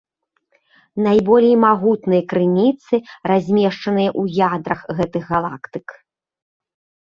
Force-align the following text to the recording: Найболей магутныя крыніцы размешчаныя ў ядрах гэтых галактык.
Найболей 1.07 1.53
магутныя 1.65 2.23
крыніцы 2.33 2.95
размешчаныя 3.33 4.09
ў 4.21 4.51
ядрах 4.57 4.81
гэтых 4.99 5.23
галактык. 5.39 5.87